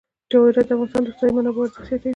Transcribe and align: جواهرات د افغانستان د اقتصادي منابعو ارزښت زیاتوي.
جواهرات 0.31 0.67
د 0.69 0.71
افغانستان 0.73 1.01
د 1.03 1.07
اقتصادي 1.09 1.33
منابعو 1.37 1.65
ارزښت 1.65 1.87
زیاتوي. 1.89 2.09